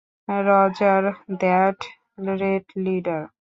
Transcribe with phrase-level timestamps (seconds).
[0.47, 1.03] Roger
[1.41, 1.79] that,
[2.39, 3.21] red leader.